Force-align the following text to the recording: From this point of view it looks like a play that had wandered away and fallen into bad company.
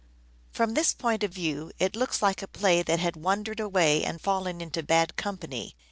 From 0.51 0.73
this 0.73 0.95
point 0.95 1.21
of 1.21 1.31
view 1.31 1.71
it 1.77 1.95
looks 1.95 2.23
like 2.23 2.41
a 2.41 2.47
play 2.47 2.81
that 2.81 2.97
had 2.99 3.15
wandered 3.15 3.59
away 3.59 4.03
and 4.03 4.19
fallen 4.19 4.59
into 4.59 4.81
bad 4.81 5.15
company. 5.15 5.75